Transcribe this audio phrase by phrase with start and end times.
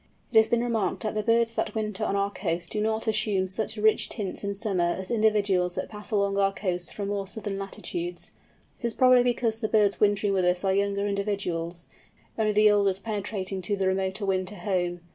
[0.31, 3.47] It has been remarked that the birds that winter on our coasts do not assume
[3.47, 7.59] such rich tints in summer as individuals that pass along our coasts from more southern
[7.59, 8.31] latitudes.
[8.79, 11.85] This is probably because the birds wintering with us are younger individuals,
[12.35, 15.01] only the oldest penetrating to the remoter winter home.